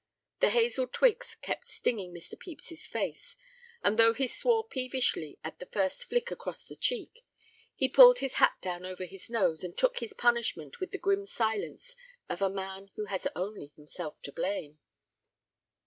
[0.39, 2.31] The hazel twigs kept stinging Mr.
[2.33, 3.37] Pepys's face,
[3.83, 7.23] and though he swore peevishly at the first flick across the cheek,
[7.75, 11.23] he pulled his hat down over his nose and took his punishment with the grim
[11.25, 11.95] silence
[12.27, 14.79] of a man who has only himself to blame.